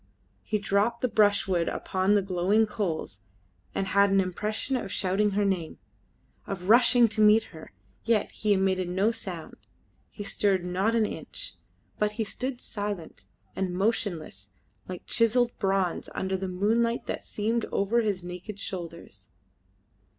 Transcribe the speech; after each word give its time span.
He 0.41 0.57
dropped 0.57 1.01
the 1.01 1.07
brushwood 1.07 1.67
upon 1.69 2.15
the 2.15 2.23
glowing 2.23 2.65
coals, 2.65 3.19
and 3.75 3.89
had 3.89 4.09
an 4.09 4.19
impression 4.19 4.75
of 4.75 4.91
shouting 4.91 5.33
her 5.37 5.45
name 5.45 5.77
of 6.47 6.69
rushing 6.69 7.07
to 7.09 7.21
meet 7.21 7.43
her; 7.53 7.71
yet 8.03 8.31
he 8.31 8.53
emitted 8.53 8.89
no 8.89 9.11
sound, 9.11 9.57
he 10.09 10.23
stirred 10.23 10.65
not 10.65 10.95
an 10.95 11.05
inch, 11.05 11.53
but 11.99 12.13
he 12.13 12.23
stood 12.23 12.59
silent 12.59 13.25
and 13.55 13.75
motionless 13.75 14.49
like 14.87 15.05
chiselled 15.05 15.55
bronze 15.59 16.09
under 16.15 16.35
the 16.35 16.47
moonlight 16.47 17.05
that 17.05 17.23
streamed 17.23 17.65
over 17.65 18.01
his 18.01 18.23
naked 18.23 18.59
shoulders. 18.59 19.33